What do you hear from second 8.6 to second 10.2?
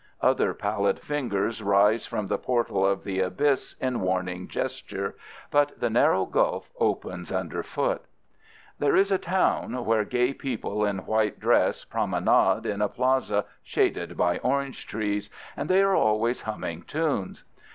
There is a town where